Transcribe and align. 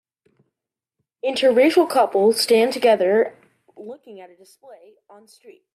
Interracial 1.23 1.87
couple 1.87 2.33
stand 2.33 2.73
together 2.73 3.35
looking 3.77 4.19
at 4.19 4.31
a 4.31 4.35
display 4.35 4.95
on 5.07 5.27
street 5.27 5.61